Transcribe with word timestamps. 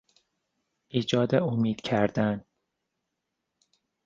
ایجاد 0.87 1.33
امید 1.35 1.81
کردن 1.83 2.45